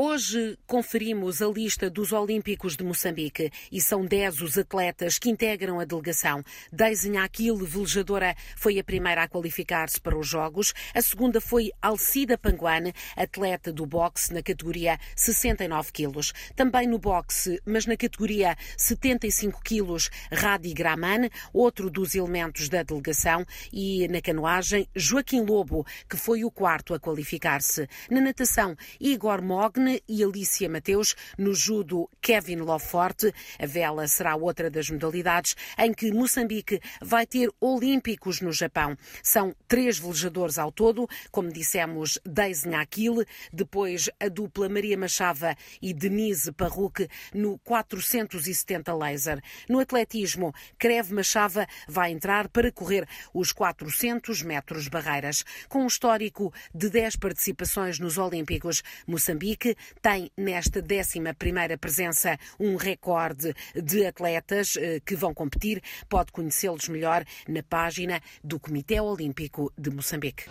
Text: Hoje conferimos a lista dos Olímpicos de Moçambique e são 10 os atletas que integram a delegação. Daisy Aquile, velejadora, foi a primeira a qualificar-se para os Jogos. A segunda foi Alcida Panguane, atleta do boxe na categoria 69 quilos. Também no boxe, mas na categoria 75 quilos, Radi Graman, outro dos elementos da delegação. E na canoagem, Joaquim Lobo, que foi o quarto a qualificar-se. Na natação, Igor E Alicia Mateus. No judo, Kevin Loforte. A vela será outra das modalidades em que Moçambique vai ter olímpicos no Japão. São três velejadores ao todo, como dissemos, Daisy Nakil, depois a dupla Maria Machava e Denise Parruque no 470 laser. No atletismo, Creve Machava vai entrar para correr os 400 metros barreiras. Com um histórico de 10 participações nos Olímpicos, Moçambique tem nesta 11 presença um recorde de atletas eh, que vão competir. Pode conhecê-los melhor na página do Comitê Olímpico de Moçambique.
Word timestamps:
Hoje 0.00 0.56
conferimos 0.64 1.42
a 1.42 1.48
lista 1.48 1.90
dos 1.90 2.12
Olímpicos 2.12 2.76
de 2.76 2.84
Moçambique 2.84 3.50
e 3.72 3.80
são 3.80 4.06
10 4.06 4.42
os 4.42 4.56
atletas 4.56 5.18
que 5.18 5.28
integram 5.28 5.80
a 5.80 5.84
delegação. 5.84 6.40
Daisy 6.72 7.16
Aquile, 7.16 7.66
velejadora, 7.66 8.36
foi 8.56 8.78
a 8.78 8.84
primeira 8.84 9.24
a 9.24 9.28
qualificar-se 9.28 10.00
para 10.00 10.16
os 10.16 10.28
Jogos. 10.28 10.72
A 10.94 11.02
segunda 11.02 11.40
foi 11.40 11.72
Alcida 11.82 12.38
Panguane, 12.38 12.94
atleta 13.16 13.72
do 13.72 13.84
boxe 13.86 14.32
na 14.32 14.40
categoria 14.40 15.00
69 15.16 15.90
quilos. 15.90 16.32
Também 16.54 16.86
no 16.86 17.00
boxe, 17.00 17.60
mas 17.66 17.84
na 17.84 17.96
categoria 17.96 18.56
75 18.76 19.60
quilos, 19.64 20.10
Radi 20.30 20.74
Graman, 20.74 21.28
outro 21.52 21.90
dos 21.90 22.14
elementos 22.14 22.68
da 22.68 22.84
delegação. 22.84 23.44
E 23.72 24.06
na 24.06 24.20
canoagem, 24.20 24.88
Joaquim 24.94 25.40
Lobo, 25.40 25.84
que 26.08 26.16
foi 26.16 26.44
o 26.44 26.52
quarto 26.52 26.94
a 26.94 27.00
qualificar-se. 27.00 27.88
Na 28.08 28.20
natação, 28.20 28.76
Igor 29.00 29.42
E 30.08 30.22
Alicia 30.22 30.68
Mateus. 30.68 31.14
No 31.36 31.54
judo, 31.54 32.08
Kevin 32.20 32.56
Loforte. 32.56 33.32
A 33.58 33.66
vela 33.66 34.06
será 34.08 34.36
outra 34.36 34.70
das 34.70 34.90
modalidades 34.90 35.56
em 35.78 35.92
que 35.92 36.12
Moçambique 36.12 36.80
vai 37.00 37.26
ter 37.26 37.50
olímpicos 37.60 38.40
no 38.40 38.52
Japão. 38.52 38.96
São 39.22 39.54
três 39.66 39.98
velejadores 39.98 40.58
ao 40.58 40.72
todo, 40.72 41.08
como 41.30 41.52
dissemos, 41.52 42.18
Daisy 42.24 42.68
Nakil, 42.68 43.24
depois 43.52 44.10
a 44.20 44.28
dupla 44.28 44.68
Maria 44.68 44.96
Machava 44.96 45.56
e 45.80 45.92
Denise 45.92 46.52
Parruque 46.52 47.08
no 47.32 47.58
470 47.58 48.94
laser. 48.94 49.40
No 49.68 49.80
atletismo, 49.80 50.54
Creve 50.78 51.14
Machava 51.14 51.66
vai 51.86 52.10
entrar 52.10 52.48
para 52.48 52.72
correr 52.72 53.06
os 53.32 53.52
400 53.52 54.42
metros 54.42 54.88
barreiras. 54.88 55.44
Com 55.68 55.84
um 55.84 55.86
histórico 55.86 56.52
de 56.74 56.90
10 56.90 57.16
participações 57.16 57.98
nos 57.98 58.18
Olímpicos, 58.18 58.82
Moçambique 59.06 59.76
tem 60.00 60.30
nesta 60.36 60.80
11 60.80 61.76
presença 61.78 62.38
um 62.58 62.76
recorde 62.76 63.54
de 63.74 64.06
atletas 64.06 64.76
eh, 64.76 65.00
que 65.04 65.16
vão 65.16 65.32
competir. 65.34 65.82
Pode 66.08 66.32
conhecê-los 66.32 66.88
melhor 66.88 67.24
na 67.48 67.62
página 67.62 68.20
do 68.42 68.58
Comitê 68.58 69.00
Olímpico 69.00 69.72
de 69.76 69.90
Moçambique. 69.90 70.44